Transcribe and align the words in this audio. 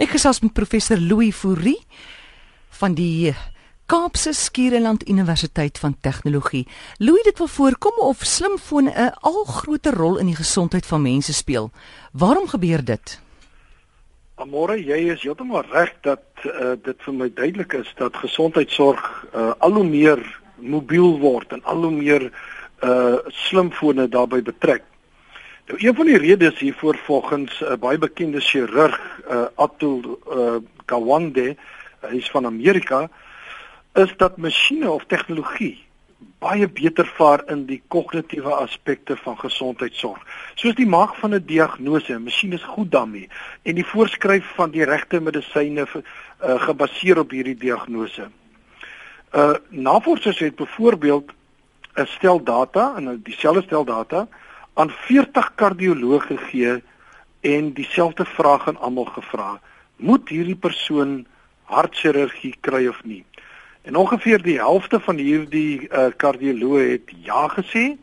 Ek 0.00 0.14
gesels 0.14 0.38
met 0.40 0.54
professor 0.56 0.96
Louis 0.96 1.34
Fourie 1.36 1.76
van 2.80 2.94
die 2.96 3.34
Kaapse 3.84 4.32
Skiereiland 4.32 5.02
Universiteit 5.04 5.76
van 5.78 5.92
Tegnologie. 6.00 6.62
Louis, 6.96 7.20
dit 7.26 7.36
wil 7.38 7.50
voorkom 7.52 7.98
of 8.06 8.24
slimfone 8.24 8.90
'n 8.96 9.12
al 9.20 9.44
groter 9.44 9.92
rol 9.92 10.16
in 10.16 10.26
die 10.32 10.36
gesondheid 10.40 10.86
van 10.86 11.02
mense 11.02 11.32
speel. 11.32 11.70
Waarom 12.12 12.48
gebeur 12.48 12.84
dit? 12.84 13.20
Amore, 14.34 14.84
jy 14.84 15.12
is 15.12 15.22
heeltemal 15.22 15.68
reg 15.68 15.92
dat 16.00 16.24
uh, 16.44 16.72
dit 16.82 16.96
vir 16.96 17.14
my 17.14 17.28
duidelik 17.34 17.72
is 17.72 17.92
dat 17.96 18.16
gesondheidsorg 18.16 19.26
uh, 19.34 19.52
al 19.58 19.72
hoe 19.72 19.84
meer 19.84 20.40
mobiel 20.56 21.18
word 21.18 21.52
en 21.52 21.64
al 21.64 21.82
hoe 21.82 21.92
meer 21.92 22.32
uh 22.80 23.18
slimfone 23.28 24.08
daarbey 24.08 24.42
betrek. 24.42 24.82
Nou 25.70 25.86
een 25.86 25.94
van 25.94 26.06
die 26.06 26.18
redes 26.18 26.58
hiervoor 26.58 26.96
volgens 26.96 27.60
'n 27.60 27.64
uh, 27.64 27.76
baie 27.78 27.98
bekende 27.98 28.40
chirurg, 28.40 29.20
uh, 29.30 29.44
Atul 29.54 30.20
uh, 30.36 30.56
Gawande, 30.86 31.56
hy 32.00 32.16
is 32.16 32.30
van 32.30 32.46
Amerika, 32.46 33.10
is 33.94 34.16
dat 34.16 34.36
masjiene 34.36 34.90
of 34.90 35.04
tegnologie 35.06 35.84
baie 36.38 36.68
beter 36.68 37.06
vaar 37.06 37.42
in 37.46 37.66
die 37.66 37.82
kognitiewe 37.88 38.54
aspekte 38.54 39.16
van 39.16 39.38
gesondheidsorg. 39.38 40.18
Soos 40.54 40.74
die 40.74 40.86
maak 40.86 41.14
van 41.14 41.34
'n 41.34 41.44
diagnose, 41.46 42.12
'n 42.12 42.22
masjien 42.22 42.52
is 42.52 42.62
goed 42.62 42.90
daarmee 42.90 43.28
en 43.62 43.74
die 43.74 43.86
voorskryf 43.86 44.46
van 44.54 44.70
die 44.70 44.84
regte 44.84 45.20
medisyne 45.20 45.86
uh, 45.94 46.02
gebaseer 46.62 47.18
op 47.18 47.30
hierdie 47.30 47.56
diagnose. 47.56 48.30
Uh 49.34 49.54
navorsers 49.68 50.38
het 50.38 50.56
byvoorbeeld 50.56 51.32
'n 51.94 52.06
stel 52.06 52.42
data 52.42 52.94
en 52.96 53.22
dieselfde 53.22 53.62
stel 53.62 53.84
data 53.84 54.28
aan 54.80 54.92
40 55.06 55.54
kardioloë 55.60 56.20
gegee 56.20 56.76
en 57.40 57.72
dieselfde 57.76 58.24
vraag 58.24 58.68
aan 58.68 58.80
almal 58.80 59.04
gevra: 59.04 59.58
Moet 59.96 60.28
hierdie 60.28 60.56
persoon 60.56 61.26
hartchirurgie 61.64 62.54
kry 62.60 62.86
of 62.88 63.02
nie? 63.04 63.24
En 63.82 63.96
ongeveer 63.96 64.42
die 64.42 64.58
helfte 64.58 65.00
van 65.00 65.16
hierdie 65.16 65.88
uh, 65.88 66.08
kardioloë 66.16 66.86
het 66.90 67.12
ja 67.24 67.48
gesê 67.52 67.96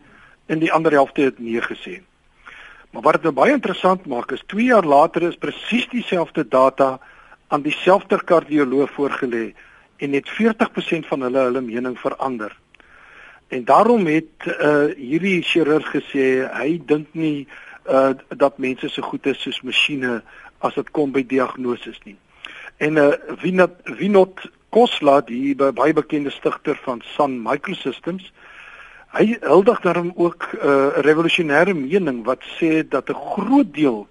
en 0.45 0.59
die 0.59 0.71
ander 0.73 0.91
helfte 0.91 1.21
het 1.21 1.39
nee 1.39 1.61
gesê. 1.61 2.01
Maar 2.91 3.01
wat 3.01 3.19
dit 3.19 3.27
nou 3.29 3.33
baie 3.33 3.53
interessant 3.53 4.05
maak 4.05 4.31
is 4.31 4.43
2 4.53 4.69
jaar 4.69 4.85
later 4.85 5.27
is 5.27 5.37
presies 5.37 5.89
dieselfde 5.91 6.47
data 6.47 6.99
aan 7.47 7.61
dieselfde 7.61 8.21
kardioloog 8.23 8.93
voorgelê 8.95 9.53
en 9.97 10.13
net 10.13 10.29
40% 10.29 11.09
van 11.09 11.21
hulle 11.21 11.49
hulle 11.49 11.61
mening 11.61 11.97
verander. 11.99 12.53
En 13.47 13.63
daarom 13.63 14.05
het 14.05 14.47
uh 14.47 14.91
hierdie 14.95 15.41
chirurg 15.41 15.87
gesê 15.95 16.47
hy 16.51 16.81
dink 16.85 17.07
nie 17.11 17.47
uh 17.87 18.11
dat 18.35 18.57
mense 18.57 18.89
so 18.89 19.01
goed 19.01 19.25
is 19.25 19.41
soos 19.41 19.61
masjiene 19.61 20.21
as 20.59 20.75
dit 20.75 20.91
kom 20.91 21.11
by 21.15 21.23
diagnose 21.23 21.93
nie. 22.03 22.17
En 22.77 22.97
uh 22.97 23.13
Vinod 23.39 23.79
Vinod 23.83 24.43
Kosla, 24.69 25.21
die 25.23 25.55
baie 25.55 25.93
bekende 25.95 26.29
stigter 26.29 26.75
van 26.83 27.01
Sun 27.15 27.39
Microsystems, 27.43 28.31
hy 29.15 29.37
huldig 29.41 29.79
daarom 29.81 30.11
ook 30.15 30.43
'n 30.51 30.67
uh, 30.67 30.99
revolusionêre 31.07 31.73
mening 31.73 32.25
wat 32.25 32.43
sê 32.59 32.83
dat 32.83 33.09
'n 33.09 33.21
groot 33.33 33.73
deel 33.73 34.07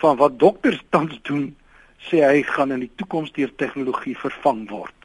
van 0.00 0.16
wat 0.16 0.38
dokters 0.38 0.82
tans 0.90 1.18
doen, 1.22 1.56
sê 1.98 2.22
hy 2.22 2.42
gaan 2.42 2.72
in 2.72 2.80
die 2.80 2.94
toekoms 2.94 3.32
deur 3.32 3.52
tegnologie 3.56 4.16
vervang 4.16 4.68
word. 4.70 4.95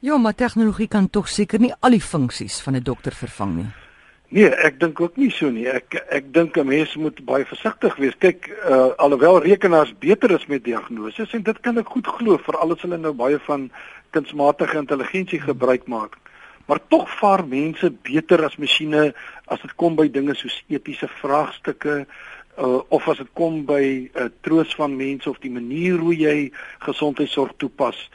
Ja, 0.00 0.16
maar 0.16 0.34
tegnologie 0.34 0.88
kan 0.88 1.10
tog 1.10 1.28
seker 1.28 1.60
nie 1.60 1.74
al 1.84 1.92
die 1.92 2.00
funksies 2.00 2.60
van 2.64 2.74
'n 2.76 2.82
dokter 2.82 3.12
vervang 3.12 3.56
nie. 3.56 3.66
Nee, 4.28 4.48
ek 4.48 4.80
dink 4.80 5.00
ook 5.00 5.16
nie 5.16 5.30
so 5.30 5.50
nie. 5.50 5.66
Ek 5.68 5.94
ek 6.08 6.32
dink 6.32 6.56
'n 6.56 6.66
mens 6.66 6.94
moet 6.96 7.24
baie 7.24 7.44
versigtig 7.44 7.96
wees. 7.96 8.16
Kyk, 8.18 8.48
uh, 8.70 8.96
alhoewel 8.96 9.42
rekenaars 9.42 9.92
beter 9.98 10.30
is 10.30 10.46
met 10.46 10.64
diagnose 10.64 11.26
en 11.32 11.42
dit 11.42 11.60
kan 11.60 11.78
ek 11.78 11.86
goed 11.86 12.06
glo 12.06 12.38
vir 12.38 12.56
alles 12.56 12.80
hulle 12.80 12.96
nou 12.96 13.12
baie 13.12 13.38
van 13.38 13.70
kunsmatige 14.10 14.76
intelligensie 14.76 15.40
gebruik 15.40 15.86
maak. 15.86 16.16
Maar 16.66 16.78
tog 16.88 17.10
vaar 17.18 17.46
mense 17.46 17.92
beter 18.02 18.44
as 18.44 18.56
masjiene 18.56 19.12
as 19.46 19.60
dit 19.60 19.74
kom 19.76 19.96
by 19.96 20.08
dinge 20.08 20.34
soos 20.34 20.64
etiese 20.68 21.08
vraagstukke 21.08 22.06
uh, 22.58 22.80
of 22.88 23.08
as 23.08 23.18
dit 23.18 23.30
kom 23.34 23.66
by 23.66 24.10
uh, 24.14 24.28
troos 24.40 24.74
van 24.74 24.96
mense 24.96 25.30
of 25.30 25.38
die 25.38 25.50
manier 25.50 25.98
hoe 25.98 26.16
jy 26.16 26.52
gesondheidsorg 26.78 27.52
toepas 27.56 28.08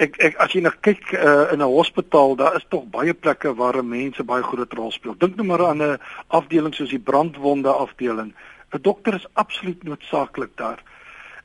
ek 0.00 0.16
ek 0.24 0.38
as 0.40 0.54
jy 0.56 0.62
nou 0.64 0.72
kyk 0.80 1.12
uh, 1.12 1.52
in 1.52 1.60
'n 1.60 1.72
hospitaal, 1.74 2.36
daar 2.36 2.56
is 2.56 2.66
tog 2.68 2.86
baie 2.90 3.14
plekke 3.14 3.54
waar 3.54 3.84
mense 3.84 4.24
baie 4.24 4.42
groot 4.42 4.72
rol 4.72 4.92
speel. 4.92 5.14
Dink 5.18 5.36
nou 5.36 5.46
maar 5.46 5.66
aan 5.66 5.82
'n 5.82 5.98
afdeling 6.28 6.74
soos 6.74 6.90
die 6.90 7.06
brandwonde 7.10 7.68
afdeling. 7.68 8.32
'n 8.72 8.82
Dokter 8.82 9.14
is 9.14 9.26
absoluut 9.34 9.82
noodsaaklik 9.82 10.56
daar. 10.56 10.80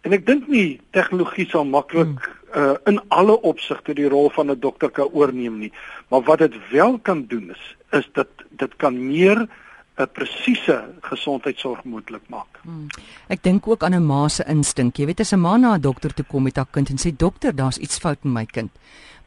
En 0.01 0.13
ek 0.13 0.25
dink 0.25 0.47
nie 0.47 0.79
tegnologie 0.91 1.49
sal 1.49 1.65
maklik 1.65 2.07
hmm. 2.07 2.61
uh, 2.61 2.77
in 2.85 3.01
alle 3.09 3.41
opsigte 3.41 3.93
die 3.93 4.09
rol 4.09 4.29
van 4.29 4.51
'n 4.51 4.59
dokter 4.59 4.89
kan 4.89 5.09
oorneem 5.11 5.59
nie. 5.59 5.73
Maar 6.09 6.21
wat 6.21 6.39
dit 6.39 6.55
wel 6.71 6.99
kan 6.99 7.25
doen 7.27 7.49
is 7.51 7.75
is 7.91 8.09
dat 8.13 8.27
dit 8.49 8.75
kan 8.75 9.07
meer 9.07 9.47
'n 9.95 10.11
presiese 10.11 10.83
gesondheidsorg 11.01 11.83
moontlik 11.83 12.21
maak. 12.27 12.59
Hmm. 12.63 12.87
Ek 13.27 13.43
dink 13.43 13.67
ook 13.67 13.83
aan 13.83 13.95
'n 13.95 14.05
ma 14.05 14.27
se 14.27 14.43
instink. 14.47 14.97
Jy 14.97 15.05
weet 15.05 15.19
as 15.19 15.31
'n 15.33 15.39
ma 15.39 15.57
na 15.57 15.75
'n 15.75 15.81
dokter 15.81 16.13
toe 16.13 16.25
kom 16.25 16.43
met 16.43 16.55
haar 16.55 16.67
kind 16.71 16.89
en 16.89 16.97
sê 16.97 17.15
dokter, 17.15 17.55
daar's 17.55 17.77
iets 17.77 17.97
fout 17.97 18.23
met 18.23 18.33
my 18.33 18.45
kind. 18.45 18.71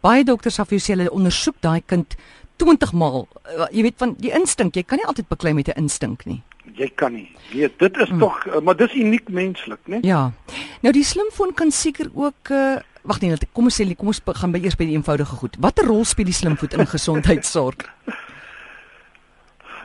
Baie 0.00 0.24
dokters 0.24 0.54
sal 0.54 0.64
vir 0.64 0.78
jou 0.78 0.84
sê 0.84 0.96
hulle 0.96 1.10
ondersoek 1.10 1.56
daai 1.60 1.82
kind 1.86 2.16
20 2.56 2.92
maal. 2.92 3.28
Uh, 3.46 3.66
jy 3.70 3.82
weet 3.82 3.94
van 3.96 4.14
die 4.18 4.30
instink, 4.30 4.74
jy 4.74 4.82
kan 4.82 4.98
nie 4.98 5.06
altyd 5.06 5.28
beklei 5.28 5.54
met 5.54 5.68
'n 5.68 5.78
instink 5.78 6.24
nie. 6.26 6.42
Jy 6.74 6.90
kan 6.94 7.12
nie. 7.12 7.30
Nee, 7.52 7.70
dit 7.76 7.96
is 7.96 8.08
hmm. 8.08 8.18
tog, 8.18 8.46
uh, 8.46 8.60
maar 8.60 8.76
dis 8.76 8.94
uniek 8.94 9.28
menslik, 9.28 9.80
né? 9.86 9.98
Ja. 10.02 10.32
Nou 10.80 10.92
die 10.92 11.04
slimfoon 11.04 11.54
kan 11.54 11.70
seker 11.70 12.10
ook 12.14 12.50
uh, 12.50 12.76
Wag 13.02 13.20
nee, 13.20 13.36
kom 13.52 13.64
ons 13.64 13.80
sê 13.80 13.96
kom 13.96 14.08
ons 14.08 14.20
gaan 14.24 14.52
by 14.52 14.58
eers 14.58 14.76
by 14.76 14.84
die 14.84 14.94
eenvoudige 14.94 15.36
goed. 15.36 15.56
Watter 15.58 15.86
rol 15.86 16.04
speel 16.04 16.26
die 16.26 16.34
slimfoon 16.34 16.68
in 16.68 16.86
gesondheidsorg? 16.86 17.88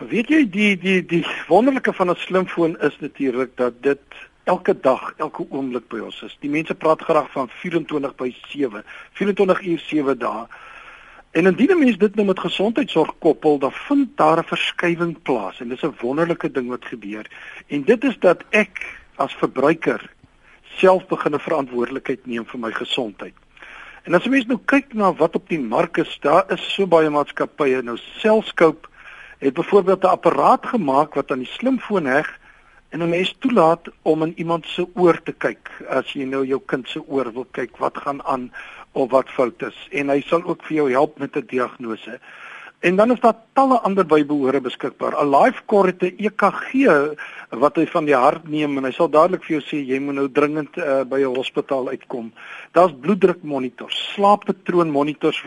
Weet 0.09 0.27
jy 0.31 0.43
die 0.49 0.73
die 0.79 0.99
die 1.05 1.23
wonderlike 1.47 1.93
van 1.93 2.09
'n 2.09 2.15
slimfoon 2.15 2.79
is 2.81 2.95
natuurlik 2.99 3.51
dat 3.55 3.73
dit 3.83 4.01
elke 4.43 4.79
dag, 4.79 5.13
elke 5.17 5.45
oomblik 5.49 5.87
by 5.87 5.99
ons 5.99 6.21
is. 6.21 6.37
Die 6.39 6.49
mense 6.49 6.75
praat 6.75 7.01
graag 7.01 7.31
van 7.31 7.49
24 7.49 8.15
by 8.15 8.35
7, 8.47 8.83
24 9.11 9.61
uur 9.61 9.79
7 9.79 10.17
dae. 10.19 10.47
En 11.31 11.45
indien 11.45 11.71
'n 11.71 11.79
mens 11.79 11.97
dit 11.97 12.15
nou 12.15 12.27
met 12.27 12.39
gesondheidsorg 12.39 13.13
koppel, 13.19 13.57
dan 13.59 13.71
vind 13.71 14.17
daar 14.17 14.37
'n 14.37 14.43
verskywing 14.43 15.21
plaas 15.21 15.59
en 15.59 15.69
dis 15.69 15.83
'n 15.83 15.95
wonderlike 16.01 16.51
ding 16.51 16.67
wat 16.67 16.85
gebeur. 16.85 17.25
En 17.67 17.83
dit 17.83 18.03
is 18.03 18.19
dat 18.19 18.43
ek 18.49 18.99
as 19.15 19.33
verbruiker 19.33 20.11
self 20.63 21.07
begin 21.07 21.33
'n 21.33 21.39
verantwoordelikheid 21.39 22.25
neem 22.25 22.45
vir 22.45 22.59
my 22.59 22.71
gesondheid. 22.71 23.33
En 24.03 24.13
as 24.13 24.23
jy 24.23 24.29
mens 24.29 24.45
nou 24.45 24.59
kyk 24.65 24.93
na 24.93 25.13
wat 25.13 25.35
op 25.35 25.49
die 25.49 25.59
mark 25.59 25.97
is, 25.97 26.17
daar 26.21 26.51
is 26.51 26.73
so 26.73 26.87
baie 26.87 27.09
maatskappye 27.09 27.81
nou 27.81 27.97
selfskoop 27.97 28.91
het 29.43 29.53
byvoorbeeld 29.53 30.03
'n 30.03 30.15
apparaat 30.17 30.65
gemaak 30.65 31.13
wat 31.13 31.31
aan 31.31 31.43
die 31.43 31.55
slimfoon 31.57 32.05
heg 32.05 32.39
en 32.89 33.01
'n 33.01 33.09
mens 33.09 33.35
toelaat 33.39 33.89
om 34.01 34.23
in 34.23 34.33
iemand 34.35 34.65
se 34.65 34.87
oor 34.93 35.21
te 35.23 35.31
kyk 35.31 35.71
as 35.89 36.13
jy 36.13 36.23
nou 36.23 36.45
jou 36.45 36.61
kind 36.65 36.87
se 36.89 37.01
oor 37.07 37.33
wil 37.33 37.47
kyk 37.51 37.77
wat 37.77 37.97
gaan 37.97 38.23
aan 38.23 38.51
of 38.91 39.11
wat 39.11 39.29
fout 39.29 39.61
is 39.61 39.87
en 39.91 40.09
hy 40.09 40.21
sal 40.21 40.43
ook 40.43 40.63
vir 40.63 40.75
jou 40.75 40.91
help 40.91 41.19
met 41.19 41.35
'n 41.35 41.45
diagnose. 41.47 42.19
En 42.79 42.95
dan 42.95 43.11
is 43.11 43.19
daar 43.19 43.35
talle 43.53 43.79
ander 43.79 44.05
bybehore 44.05 44.61
beskikbaar. 44.61 45.13
'n 45.23 45.29
Live 45.35 45.61
core 45.65 45.87
het 45.87 46.01
'n 46.01 46.15
EKG 46.17 46.71
wat 47.49 47.75
hy 47.75 47.85
van 47.85 48.05
die 48.05 48.15
hart 48.15 48.47
neem 48.47 48.77
en 48.77 48.83
hy 48.83 48.91
sal 48.91 49.09
dadelik 49.09 49.43
vir 49.43 49.59
jou 49.59 49.63
sê 49.63 49.87
jy 49.87 49.99
moet 49.99 50.15
nou 50.15 50.31
dringend 50.31 50.77
uh, 50.77 51.03
by 51.03 51.19
'n 51.19 51.35
hospitaal 51.35 51.87
uitkom. 51.87 52.33
Daar's 52.71 52.93
bloeddrukmonitors, 53.01 54.13
slaappatroon 54.13 54.91
monitors 54.91 55.43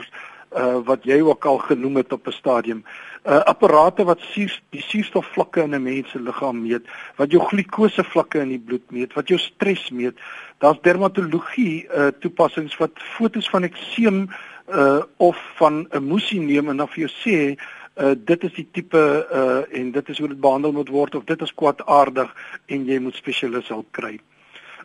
uh, 0.57 0.79
wat 0.85 1.05
jy 1.05 1.21
ook 1.21 1.45
al 1.45 1.59
genoem 1.59 1.97
het 1.97 2.13
op 2.13 2.27
'n 2.27 2.33
stadium. 2.33 2.85
Uh 3.25 3.43
apparate 3.45 4.05
wat 4.05 4.21
suur 4.21 4.61
die 4.71 4.83
suurstofvlakke 4.83 5.63
in 5.63 5.75
'n 5.75 5.83
mens 5.83 6.11
se 6.11 6.21
liggaam 6.21 6.63
meet, 6.63 6.85
wat 7.17 7.31
jou 7.31 7.43
glikosevlakke 7.43 8.39
in 8.39 8.49
die 8.49 8.59
bloed 8.59 8.91
meet, 8.91 9.13
wat 9.13 9.29
jou 9.29 9.39
stres 9.39 9.91
meet. 9.91 10.19
Daar's 10.59 10.81
dermatologie 10.81 11.87
uh 11.97 12.07
toepassings 12.21 12.77
wat 12.77 12.91
fotos 12.95 13.49
van 13.49 13.63
ekseem 13.63 14.29
uh 14.69 15.03
of 15.17 15.37
van 15.57 15.87
'n 15.91 16.03
moesie 16.03 16.41
neem 16.41 16.69
en 16.69 16.77
dan 16.77 16.89
vir 16.89 17.09
jou 17.09 17.13
sê 17.25 17.59
uh 17.97 18.15
dit 18.17 18.45
is 18.45 18.53
die 18.53 18.69
tipe 18.73 19.27
uh 19.33 19.79
en 19.79 19.93
dit 19.93 20.09
is 20.09 20.19
hoe 20.19 20.29
dit 20.29 20.41
behandel 20.41 20.73
moet 20.73 20.89
word 20.89 21.15
of 21.15 21.25
dit 21.25 21.43
is 21.43 21.55
kwaadaardig 21.55 22.35
en 22.67 22.85
jy 22.85 22.99
moet 22.99 23.15
spesialis 23.15 23.69
hulp 23.69 23.87
kry. 23.91 24.21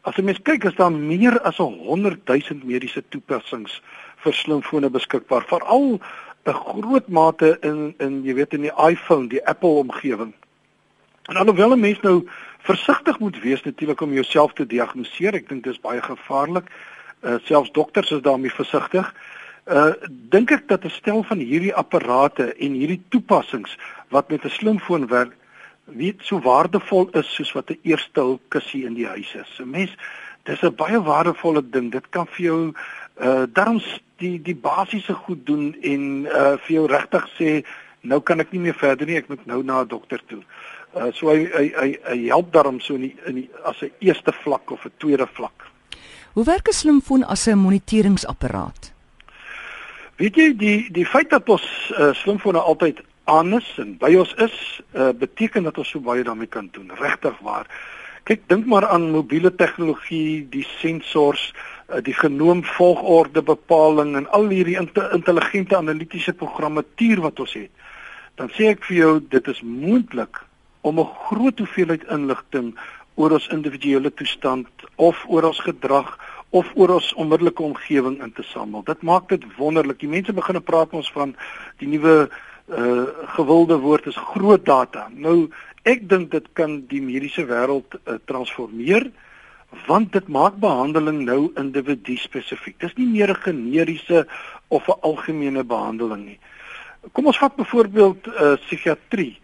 As 0.01 0.15
jy 0.15 0.23
mens 0.23 0.39
kyk, 0.41 0.63
is 0.65 0.75
daar 0.75 0.91
meer 0.91 1.35
as 1.45 1.59
100 1.61 2.25
000 2.25 2.65
mediese 2.65 3.03
toepassings 3.13 3.81
vir 4.23 4.33
slimfone 4.33 4.89
beskikbaar, 4.89 5.45
veral 5.49 5.99
'n 6.45 6.53
groot 6.53 7.07
mate 7.07 7.57
in 7.61 7.93
in 7.99 8.23
jy 8.23 8.33
weet 8.33 8.53
in 8.53 8.61
die 8.61 8.77
iPhone, 8.77 9.27
die 9.29 9.45
Apple 9.45 9.83
omgewing. 9.83 10.33
En 11.29 11.37
alhoewel 11.37 11.73
'n 11.73 11.79
mens 11.79 11.99
nou 12.01 12.27
versigtig 12.59 13.19
moet 13.19 13.41
wees 13.41 13.63
natuurlik 13.63 14.01
om 14.01 14.13
jouself 14.13 14.53
te 14.53 14.65
diagnoseer, 14.65 15.33
ek 15.33 15.49
dink 15.49 15.63
dit 15.63 15.73
is 15.73 15.81
baie 15.81 16.01
gevaarlik. 16.01 16.71
Uh 17.21 17.37
selfs 17.43 17.71
dokters 17.71 18.11
is 18.11 18.21
daarmee 18.21 18.51
versigtig. 18.51 19.13
Uh 19.65 19.93
dink 20.09 20.51
ek 20.51 20.67
dat 20.67 20.83
'n 20.83 20.89
stel 20.89 21.23
van 21.23 21.37
hierdie 21.37 21.75
apparate 21.75 22.53
en 22.53 22.73
hierdie 22.73 23.01
toepassings 23.09 23.77
wat 24.09 24.29
met 24.29 24.45
'n 24.45 24.49
slimfoon 24.49 25.07
werk, 25.07 25.33
weet 25.85 26.21
so 26.21 26.39
waardevol 26.39 27.09
is 27.11 27.33
soos 27.35 27.51
wat 27.51 27.69
'n 27.69 27.79
eerste 27.83 28.19
hulp 28.19 28.41
kussie 28.47 28.85
in 28.85 28.93
die 28.93 29.07
huis 29.07 29.35
is. 29.35 29.59
'n 29.59 29.69
Mens 29.69 29.95
Dis 30.43 30.61
'n 30.61 30.75
baie 30.75 31.01
waardevolle 31.01 31.69
ding. 31.69 31.91
Dit 31.91 32.09
kan 32.09 32.27
vir 32.27 32.45
jou 32.45 32.73
uh 33.21 33.43
daarom 33.53 33.81
die 34.17 34.41
die 34.41 34.55
basiese 34.55 35.13
goed 35.13 35.45
doen 35.45 35.75
en 35.81 36.25
uh 36.25 36.57
vir 36.65 36.75
jou 36.75 36.85
regtig 36.89 37.27
sê 37.37 37.49
nou 38.01 38.21
kan 38.25 38.41
ek 38.41 38.53
nie 38.53 38.63
meer 38.65 38.77
verder 38.77 39.07
nie, 39.07 39.19
ek 39.21 39.29
moet 39.29 39.45
nou 39.45 39.61
na 39.63 39.81
'n 39.81 39.87
dokter 39.87 40.21
toe. 40.27 40.41
Uh 40.95 41.11
so 41.13 41.29
hy 41.29 41.45
hy 41.45 41.67
hy, 41.77 41.89
hy 42.09 42.19
help 42.27 42.51
daarom 42.53 42.79
so 42.79 42.95
in 42.95 43.01
die, 43.01 43.15
in 43.25 43.35
die 43.35 43.49
as 43.63 43.81
'n 43.81 43.91
eerste 43.99 44.33
vlak 44.43 44.71
of 44.71 44.85
'n 44.85 44.93
tweede 44.97 45.27
vlak. 45.27 45.69
Hoe 46.33 46.45
werk 46.45 46.67
'n 46.67 46.73
slimfoon 46.73 47.23
as 47.23 47.47
'n 47.47 47.57
moniteringsapparaat? 47.57 48.93
Weet 50.17 50.35
jy 50.35 50.57
die 50.57 50.91
die 50.91 51.05
feit 51.05 51.29
dat 51.29 51.49
ons 51.49 51.93
uh, 51.97 52.13
slimfone 52.13 52.59
altyd 52.59 53.01
aan 53.25 53.53
is 53.53 53.77
en 53.77 53.97
by 53.97 54.15
ons 54.15 54.33
is, 54.33 54.81
uh, 54.93 55.09
beteken 55.09 55.63
dat 55.63 55.77
ons 55.77 55.89
so 55.89 55.99
baie 55.99 56.23
daarmee 56.23 56.47
kan 56.47 56.69
doen. 56.71 56.91
Regtig 56.95 57.37
waar. 57.39 57.65
Kyk, 58.23 58.41
dink 58.47 58.65
maar 58.65 58.87
aan 58.87 59.11
mobiele 59.11 59.55
tegnologie, 59.55 60.47
die 60.49 60.65
sensors, 60.79 61.53
uh, 61.53 61.70
die 61.99 62.13
genoomvolgorde 62.13 63.41
bepaling 63.41 64.15
en 64.15 64.29
al 64.31 64.47
hierdie 64.49 64.77
intelligente 64.79 65.77
analitiese 65.77 66.33
programmatuur 66.33 67.21
wat 67.21 67.39
ons 67.39 67.53
het. 67.53 67.71
Dan 68.39 68.51
sê 68.55 68.71
ek 68.71 68.85
vir 68.87 68.97
jou 68.97 69.13
dit 69.19 69.47
is 69.47 69.61
moontlik 69.61 70.43
om 70.81 70.99
'n 70.99 71.09
groot 71.27 71.57
hoeveelheid 71.59 72.03
inligting 72.09 72.75
oor 73.15 73.31
ons 73.31 73.47
individuele 73.47 74.13
toestand 74.13 74.67
of 74.95 75.25
oor 75.27 75.43
ons 75.43 75.59
gedrag 75.59 76.17
of 76.49 76.71
oor 76.75 76.95
ons 76.95 77.13
onmiddellike 77.13 77.63
omgewing 77.63 78.21
in 78.23 78.31
te 78.31 78.43
samel. 78.43 78.83
Dit 78.83 79.01
maak 79.01 79.29
dit 79.29 79.43
wonderlik. 79.57 79.99
Die 79.99 80.11
mense 80.11 80.33
begin 80.33 80.63
praat 80.63 80.93
ons 80.93 81.11
van 81.11 81.35
die 81.77 81.87
nuwe 81.87 82.29
uh 82.71 83.05
gewilde 83.35 83.77
woord 83.79 84.05
is 84.07 84.15
groot 84.15 84.65
data. 84.65 85.09
Nou 85.11 85.49
ek 85.83 86.07
dink 86.09 86.31
dit 86.31 86.45
kan 86.53 86.85
die 86.87 87.01
mediese 87.01 87.45
wêreld 87.45 87.97
uh, 88.05 88.15
transformeer 88.25 89.11
want 89.87 90.11
dit 90.11 90.27
maak 90.27 90.59
behandeling 90.59 91.23
nou 91.25 91.51
individu 91.55 92.17
spesifiek. 92.17 92.79
Dis 92.79 92.95
nie 92.95 93.07
meer 93.07 93.29
'n 93.29 93.41
generiese 93.43 94.27
of 94.67 94.87
'n 94.87 94.99
algemene 95.01 95.63
behandeling 95.63 96.25
nie. 96.25 96.39
Kom 97.11 97.25
ons 97.25 97.37
vat 97.37 97.55
byvoorbeeld 97.55 98.27
uh 98.27 98.55
psigiatrie. 98.55 99.39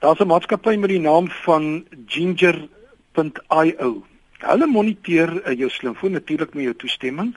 Daar's 0.00 0.20
'n 0.20 0.26
maatskappy 0.26 0.76
met 0.76 0.90
die 0.90 1.00
naam 1.00 1.28
van 1.30 1.86
Ginger.io 2.06 4.02
Hulle 4.44 4.66
moniteer 4.68 5.30
uh, 5.48 5.54
jou 5.56 5.68
slimfoon 5.72 6.12
natuurlik 6.12 6.54
met 6.54 6.68
jou 6.68 6.74
toestemming 6.74 7.32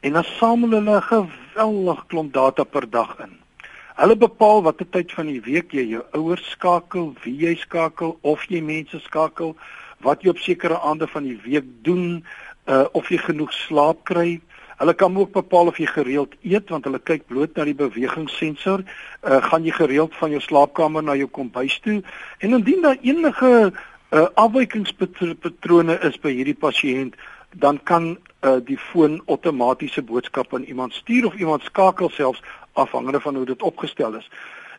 en 0.00 0.12
dan 0.12 0.24
samel 0.24 0.70
hulle 0.74 0.96
'n 0.96 1.02
geweldig 1.02 2.06
klomp 2.06 2.32
data 2.32 2.64
per 2.64 2.90
dag 2.90 3.18
in. 3.18 3.38
Hulle 3.94 4.16
bepaal 4.16 4.62
watter 4.62 4.88
tyd 4.90 5.12
van 5.12 5.26
die 5.26 5.40
week 5.40 5.72
jy 5.72 5.86
jou 5.86 6.02
ouers 6.12 6.50
skakel, 6.50 7.14
wie 7.22 7.36
jy 7.36 7.54
skakel 7.54 8.18
of 8.20 8.44
jy 8.48 8.60
mense 8.60 8.98
skakel, 9.00 9.56
wat 10.02 10.22
jy 10.22 10.32
op 10.34 10.40
sekere 10.42 10.80
aande 10.80 11.08
van 11.08 11.26
die 11.26 11.38
week 11.44 11.68
doen, 11.86 12.24
uh, 12.66 12.84
of 12.92 13.08
jy 13.10 13.18
genoeg 13.18 13.52
slaap 13.52 14.04
kry. 14.08 14.40
Hulle 14.82 14.94
kan 14.98 15.16
ook 15.16 15.32
bepaal 15.32 15.70
of 15.70 15.78
jy 15.78 15.86
gereeld 15.86 16.34
eet 16.42 16.70
want 16.70 16.84
hulle 16.88 16.98
kyk 16.98 17.26
bloot 17.30 17.54
na 17.56 17.66
die 17.68 17.76
bewegingssensor. 17.78 18.82
Uh, 19.22 19.38
gaan 19.48 19.66
jy 19.66 19.74
gereeld 19.76 20.14
van 20.18 20.34
jou 20.34 20.40
slaapkamer 20.42 21.04
na 21.06 21.14
jou 21.18 21.28
kombuis 21.30 21.78
toe? 21.84 22.00
En 22.42 22.58
indien 22.58 22.82
daar 22.82 22.98
enige 23.02 23.52
uh, 23.72 24.26
afwykingspatrone 24.34 25.98
is 26.08 26.18
by 26.22 26.34
hierdie 26.34 26.58
pasiënt, 26.58 27.14
dan 27.52 27.78
kan 27.84 28.16
uh, 28.16 28.56
die 28.64 28.78
foon 28.78 29.20
outomatiese 29.26 30.02
boodskappe 30.02 30.56
aan 30.56 30.68
iemand 30.70 30.94
stuur 30.94 31.26
of 31.26 31.38
iemand 31.38 31.62
skakel 31.62 32.10
selfs 32.10 32.42
afhangende 32.72 33.20
van 33.20 33.36
hoe 33.36 33.46
dit 33.46 33.62
opgestel 33.62 34.14
is. 34.16 34.30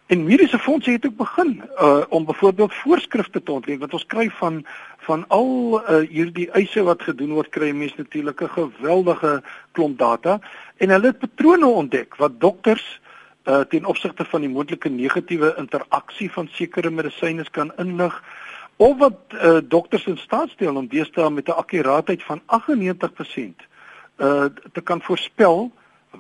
En 0.06 0.24
mediese 0.24 0.60
fondse 0.60 0.92
het 0.92 1.06
ook 1.06 1.16
begin 1.16 1.62
uh, 1.82 2.02
om 2.10 2.26
byvoorbeeld 2.26 2.74
voorskrifte 2.74 3.44
te 3.44 3.52
ontleed 3.52 3.80
wat 3.80 3.94
ons 3.94 4.06
kry 4.06 4.30
van 4.30 4.66
van 4.98 5.26
al 5.28 5.82
uh, 5.82 6.10
hierdie 6.10 6.50
eise 6.52 6.84
wat 6.84 7.02
gedoen 7.04 7.32
word 7.36 7.50
kry 7.50 7.72
mense 7.72 7.96
natuurlik 7.98 8.42
'n 8.42 8.50
geweldige 8.50 9.44
klomp 9.72 9.98
data. 9.98 10.40
En 10.78 10.90
hulle 10.90 11.08
het 11.08 11.20
patrone 11.20 11.66
ontdek 11.66 12.16
wat 12.16 12.40
dokters 12.40 13.02
uh, 13.44 13.60
ten 13.60 13.86
opsigte 13.86 14.26
van 14.26 14.42
die 14.42 14.50
moontlike 14.50 14.90
negatiewe 14.90 15.56
interaksie 15.58 16.32
van 16.32 16.48
sekere 16.52 16.90
medisyne 16.90 17.46
kan 17.52 17.72
inlig 17.78 18.24
of 18.76 18.98
wat 18.98 19.20
uh, 19.34 19.58
dokters 19.64 20.06
in 20.06 20.18
staat 20.18 20.50
stel 20.50 20.76
om 20.76 20.88
deesdae 20.88 21.30
met 21.30 21.48
'n 21.48 21.60
akkuraatheid 21.64 22.24
van 22.24 22.42
98% 22.46 23.68
uh 24.18 24.46
te 24.72 24.82
kan 24.84 25.02
voorspel 25.02 25.72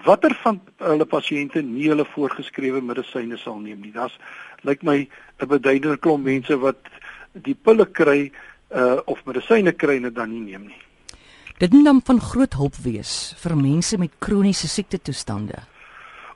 watter 0.05 0.33
van 0.43 0.59
hulle 0.81 1.05
pasiënte 1.05 1.61
nie 1.61 1.89
hulle 1.89 2.05
voorgeskrewe 2.05 2.81
medisyne 2.81 3.37
sal 3.37 3.59
neem 3.59 3.81
nie. 3.81 3.91
Das 3.91 4.11
lyk 4.63 4.83
my 4.83 5.07
'n 5.41 5.47
beduidende 5.47 5.97
klomp 5.97 6.25
mense 6.25 6.57
wat 6.59 6.79
die 7.33 7.55
pille 7.55 7.85
kry 7.85 8.31
uh 8.73 9.01
of 9.05 9.25
medisyne 9.25 9.71
kry 9.71 9.95
en 9.95 10.03
dit 10.03 10.15
dan 10.15 10.29
nie 10.29 10.51
neem 10.51 10.67
nie. 10.67 10.81
Dit 11.59 11.71
moet 11.71 11.85
dan 11.85 12.01
van 12.05 12.19
groot 12.19 12.53
hulp 12.53 12.75
wees 12.75 13.35
vir 13.37 13.55
mense 13.55 13.97
met 13.97 14.11
kroniese 14.19 14.67
siekte 14.67 14.97
toestande. 14.97 15.63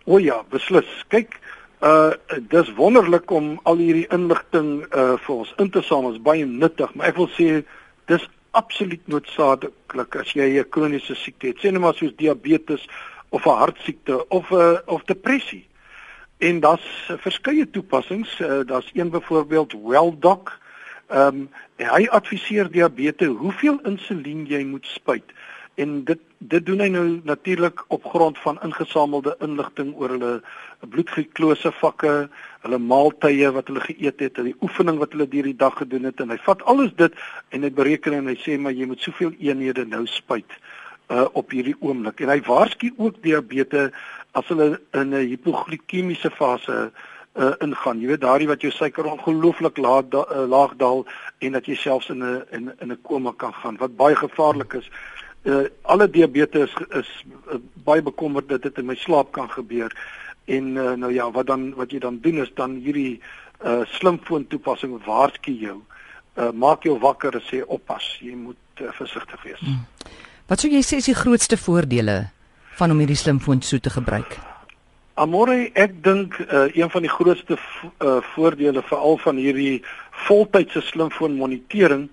O 0.06 0.18
ja, 0.20 0.44
beslis. 0.50 0.88
Kyk, 1.08 1.40
Uh 1.82 2.12
dis 2.50 2.74
wonderlik 2.74 3.32
om 3.32 3.60
al 3.64 3.78
hierdie 3.78 4.08
inligting 4.10 4.82
uh 4.98 5.14
vir 5.22 5.34
ons 5.36 5.54
in 5.62 5.70
te 5.70 5.82
samel. 5.82 6.16
Dit 6.16 6.18
is 6.18 6.26
baie 6.26 6.46
nuttig, 6.46 6.94
maar 6.96 7.12
ek 7.12 7.20
wil 7.22 7.30
sê 7.38 7.62
dis 8.10 8.26
absoluut 8.58 9.04
noodsaaklik 9.06 10.16
as 10.18 10.34
jy 10.34 10.58
'n 10.58 10.70
kroniese 10.74 11.16
siekte 11.16 11.48
het, 11.48 11.60
sê 11.62 11.72
net 11.72 11.82
maar 11.82 11.94
soos 11.94 12.16
diabetes 12.18 12.88
of 13.30 13.46
'n 13.46 13.50
hartsiekte 13.50 14.28
of 14.28 14.50
'n 14.52 14.56
uh, 14.56 14.78
of 14.86 15.04
depressie. 15.04 15.68
En 16.38 16.60
daar's 16.60 17.12
verskeie 17.18 17.70
toepassings. 17.70 18.40
Uh, 18.40 18.60
daar's 18.66 18.90
een 18.94 19.10
byvoorbeeld 19.10 19.74
WellDoc. 19.84 20.60
Ehm 21.08 21.28
um, 21.28 21.50
hy 21.78 22.08
adviseer 22.08 22.72
diabetes 22.72 23.28
hoeveel 23.28 23.80
insulien 23.84 24.46
jy 24.46 24.64
moet 24.64 24.86
spuit 24.86 25.32
en 25.76 26.04
dit 26.04 26.20
dit 26.38 26.66
doen 26.66 26.80
hy 26.80 26.88
nou 26.94 27.06
natuurlik 27.24 27.84
op 27.88 28.04
grond 28.06 28.38
van 28.38 28.60
ingesamelde 28.62 29.36
inligting 29.40 29.96
oor 29.96 30.10
hulle 30.10 30.32
bloedglukose 30.80 31.72
vakke, 31.72 32.30
hulle 32.62 32.78
maaltye 32.78 33.52
wat 33.52 33.68
hulle 33.72 33.82
geëet 33.86 34.20
het, 34.20 34.42
die 34.46 34.56
oefening 34.62 35.00
wat 35.02 35.16
hulle 35.16 35.28
deur 35.28 35.50
die 35.50 35.56
dag 35.56 35.78
gedoen 35.78 36.10
het 36.10 36.20
en 36.22 36.34
hy 36.34 36.38
vat 36.46 36.62
alles 36.74 36.92
dit 36.98 37.14
en 37.50 37.66
hy 37.66 37.72
bereken 37.72 38.14
en 38.20 38.30
hy 38.30 38.36
sê 38.42 38.58
maar 38.62 38.76
jy 38.78 38.90
moet 38.90 39.02
soveel 39.02 39.34
eenhede 39.40 39.86
nou 39.86 40.06
spuit 40.12 40.58
uh 40.60 40.77
op 41.08 41.52
hierdie 41.56 41.76
oomblik. 41.80 42.20
En 42.20 42.30
hy 42.30 42.42
waarsku 42.44 42.92
ook 42.98 43.22
diabetes 43.24 43.94
as 44.32 44.48
hulle 44.52 44.80
in 44.92 45.14
'n 45.16 45.28
hipoglikemiese 45.28 46.32
fase 46.32 46.92
uh 47.38 47.54
ingaan. 47.62 48.00
Jy 48.02 48.08
weet 48.08 48.22
daardie 48.22 48.48
wat 48.48 48.62
jou 48.62 48.72
suiker 48.72 49.06
ongelooflik 49.06 49.78
laag 49.78 50.10
da, 50.10 50.26
uh, 50.32 50.48
laag 50.50 50.74
daal 50.76 51.06
en 51.40 51.52
dat 51.52 51.66
jy 51.66 51.76
selfs 51.76 52.10
in 52.10 52.24
'n 52.24 52.44
in 52.52 52.74
in 52.80 52.92
'n 52.92 53.02
koma 53.02 53.32
kan 53.38 53.54
gaan 53.54 53.78
wat 53.78 53.96
baie 53.96 54.16
gevaarlik 54.16 54.74
is 54.74 54.90
uh, 55.48 55.66
alle 55.82 56.10
diabetes 56.10 56.74
is, 56.74 56.88
is 57.00 57.26
uh, 57.52 57.60
baie 57.74 58.02
bekommerd 58.02 58.50
dat 58.50 58.62
dit 58.62 58.78
in 58.78 58.86
my 58.86 58.96
slaap 58.96 59.32
kan 59.32 59.50
gebeur. 59.50 59.94
En 60.46 60.76
uh, 60.76 60.92
nou 60.92 61.14
ja, 61.14 61.32
wat 61.32 61.48
dan 61.48 61.74
wat 61.76 61.92
jy 61.92 62.00
dan 62.00 62.20
doen 62.22 62.42
is 62.44 62.52
dan 62.56 62.78
hierdie 62.84 63.20
uh, 63.64 63.84
slimfoon 63.98 64.48
toepassing 64.48 64.98
waarsku 65.06 65.52
jou. 65.52 65.80
Uh, 66.38 66.52
maak 66.54 66.84
jou 66.84 66.98
wakker 67.00 67.34
en 67.40 67.46
sê 67.48 67.64
oppas, 67.66 68.06
jy 68.22 68.36
moet 68.36 68.82
uh, 68.84 68.92
versigtig 69.00 69.44
wees. 69.44 69.64
Hmm. 69.64 69.86
Wat 70.48 70.62
sou 70.64 70.70
jy 70.72 70.80
sê 70.80 71.02
is 71.02 71.10
die 71.10 71.18
grootste 71.18 71.58
voordele 71.60 72.30
van 72.80 72.94
om 72.94 73.02
hierdie 73.04 73.18
slimfoon 73.20 73.60
so 73.68 73.82
te 73.84 73.92
gebruik? 73.92 74.38
Amore, 75.20 75.58
ek 75.76 75.98
dink 76.06 76.38
uh, 76.40 76.70
een 76.72 76.88
van 76.94 77.04
die 77.04 77.12
grootste 77.12 77.58
uh, 77.58 78.22
voordele 78.30 78.80
veral 78.88 79.20
van 79.20 79.42
hierdie 79.44 79.82
voltydse 80.24 80.86
slimfoon 80.88 81.36
monitering 81.36 82.06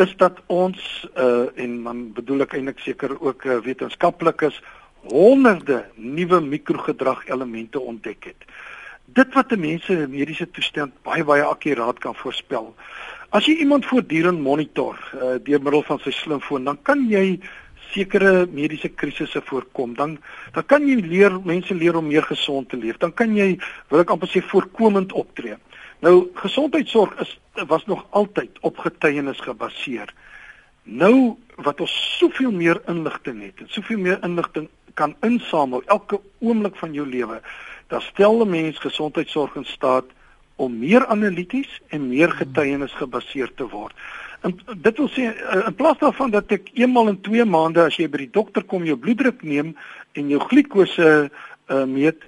is 0.00 0.14
dat 0.16 0.40
ons 0.48 0.80
uh 1.20 1.50
en 1.60 1.74
dan 1.84 2.00
bedoel 2.16 2.46
ek 2.46 2.56
eintlik 2.56 2.80
seker 2.80 3.12
ook 3.20 3.44
uh, 3.44 3.58
wetenskaplikes 3.66 4.62
honderde 5.12 5.82
nuwe 6.00 6.40
mikrogedrag 6.40 7.26
elemente 7.28 7.80
ontdek 7.80 8.32
het. 8.32 8.48
Dit 9.04 9.36
wat 9.36 9.52
'n 9.52 9.60
mens 9.60 9.84
se 9.84 10.06
mediese 10.08 10.48
toestand 10.50 10.96
baie 11.04 11.24
baie 11.24 11.44
akkuraat 11.44 11.98
kan 11.98 12.16
voorspel. 12.16 12.72
As 13.32 13.46
jy 13.48 13.62
iemand 13.64 13.86
voortdurend 13.88 14.42
monitor 14.44 14.98
uh 15.16 15.38
deur 15.40 15.62
middel 15.64 15.82
van 15.88 16.00
sy 16.04 16.10
slimfoon, 16.12 16.66
dan 16.68 16.76
kan 16.84 17.06
jy 17.08 17.38
sekere 17.92 18.46
mediese 18.52 18.90
krisisse 18.92 19.40
voorkom. 19.46 19.94
Dan 19.96 20.18
dan 20.52 20.66
kan 20.68 20.84
jy 20.84 20.98
leer 21.00 21.38
mense 21.40 21.72
leer 21.74 21.96
om 21.96 22.10
meer 22.12 22.26
gesond 22.28 22.68
te 22.68 22.76
leef. 22.76 22.98
Dan 23.00 23.14
kan 23.16 23.32
jy 23.36 23.54
wil 23.88 24.04
ek 24.04 24.12
amper 24.12 24.28
sê 24.28 24.44
voorkomend 24.52 25.16
optree. 25.16 25.56
Nou 26.04 26.28
gesondheidsorg 26.42 27.16
is 27.24 27.32
was 27.72 27.88
nog 27.88 28.04
altyd 28.10 28.60
op 28.68 28.84
getuienis 28.84 29.40
gebaseer. 29.40 30.12
Nou 30.84 31.38
wat 31.56 31.80
ons 31.80 31.92
soveel 32.18 32.52
meer 32.52 32.82
inligting 32.88 33.40
het 33.46 33.64
en 33.64 33.72
soveel 33.72 33.98
meer 33.98 34.20
inligting 34.28 34.68
kan 34.92 35.16
insamel 35.24 35.80
elke 35.88 36.20
oomblik 36.44 36.76
van 36.76 36.92
jou 36.92 37.08
lewe, 37.08 37.40
dan 37.88 38.00
stel 38.12 38.44
'n 38.44 38.50
mens 38.50 38.78
gesondheidsorg 38.78 39.56
in 39.56 39.64
staat 39.64 40.04
om 40.56 40.78
meer 40.78 41.06
analities 41.06 41.80
en 41.88 42.08
meer 42.08 42.30
getuienis 42.30 42.92
gebaseer 42.98 43.52
te 43.56 43.68
word. 43.68 43.94
En 44.42 44.56
dit 44.74 44.98
wil 44.98 45.08
sê 45.14 45.28
eh, 45.30 45.66
in 45.66 45.74
plaas 45.78 46.00
daarvan 46.00 46.32
dat 46.34 46.50
ek 46.54 46.72
eenmal 46.74 47.12
in 47.12 47.20
2 47.22 47.46
maande 47.46 47.84
as 47.86 47.98
jy 47.98 48.08
by 48.10 48.24
die 48.24 48.34
dokter 48.34 48.66
kom 48.66 48.84
jou 48.86 48.98
bloeddruk 48.98 49.42
neem 49.46 49.76
en 50.18 50.28
jou 50.28 50.40
glikose 50.50 51.08
uh, 51.28 51.84
meet, 51.88 52.26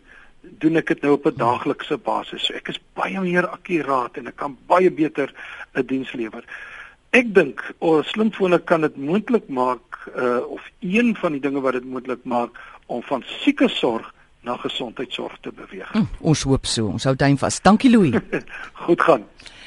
doen 0.63 0.79
ek 0.81 0.93
dit 0.95 1.03
nou 1.05 1.17
op 1.17 1.27
'n 1.27 1.37
daaglikse 1.37 1.99
basis. 1.99 2.47
So 2.47 2.55
ek 2.55 2.69
is 2.73 2.81
baie 2.95 3.21
meer 3.21 3.49
akkuraat 3.49 4.17
en 4.17 4.31
ek 4.31 4.37
kan 4.37 4.57
baie 4.69 4.91
beter 4.91 5.35
'n 5.75 5.87
diens 5.87 6.13
lewer. 6.13 6.45
Ek 7.13 7.35
dink 7.35 7.61
ons 7.79 8.09
slimfone 8.09 8.59
kan 8.59 8.81
dit 8.81 8.97
moontlik 8.97 9.49
maak 9.49 9.83
uh 10.17 10.41
of 10.49 10.63
een 10.81 11.17
van 11.17 11.33
die 11.33 11.41
dinge 11.41 11.61
wat 11.61 11.73
dit 11.73 11.85
moontlik 11.85 12.25
maak 12.25 12.51
om 12.87 13.03
van 13.03 13.25
sieke 13.43 13.69
sorg 13.69 14.15
na 14.45 14.57
gesondheidsorg 14.61 15.39
te 15.41 15.53
beweeg. 15.53 15.91
Hm, 15.93 16.09
ons 16.21 16.43
hoop 16.49 16.67
so. 16.69 16.93
Ons 16.95 17.09
hou 17.09 17.15
duim 17.17 17.39
vas. 17.41 17.61
Dankie 17.65 17.91
Louis. 17.91 18.15
Goed 18.87 19.03
gaan. 19.03 19.25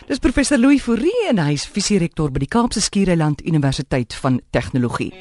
Dis 0.08 0.22
professor 0.24 0.58
Louis 0.58 0.80
Fourie 0.80 1.26
en 1.28 1.42
hy 1.44 1.58
is 1.58 1.66
visierektor 1.68 2.32
by 2.32 2.46
die 2.46 2.52
Kaapse 2.54 2.80
Skiereiland 2.86 3.42
Universiteit 3.44 4.16
van 4.22 4.40
Tegnologie. 4.56 5.12